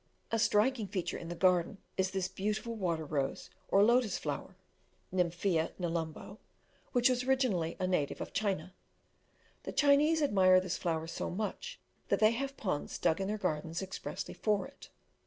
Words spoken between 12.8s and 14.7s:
dug in their gardens expressly for